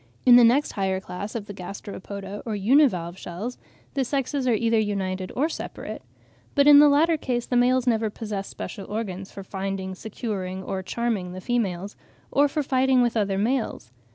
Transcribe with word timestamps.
In 0.25 0.35
the 0.35 0.43
next 0.43 0.71
higher 0.71 0.99
class 0.99 1.35
of 1.35 1.45
the 1.45 1.53
Gasteropoda, 1.53 2.41
or 2.43 2.55
univalve 2.55 3.17
shells, 3.19 3.59
the 3.93 4.03
sexes 4.03 4.47
are 4.47 4.55
either 4.55 4.79
united 4.79 5.31
or 5.35 5.47
separate. 5.47 6.01
But 6.55 6.65
in 6.65 6.79
the 6.79 6.89
latter 6.89 7.17
case 7.17 7.45
the 7.45 7.55
males 7.55 7.85
never 7.85 8.09
possess 8.09 8.47
special 8.47 8.91
organs 8.91 9.29
for 9.31 9.43
finding, 9.43 9.93
securing, 9.93 10.63
or 10.63 10.81
charming 10.81 11.33
the 11.33 11.39
females, 11.39 11.95
or 12.31 12.47
for 12.47 12.63
fighting 12.63 13.03
with 13.03 13.15
other 13.15 13.37
males. 13.37 13.91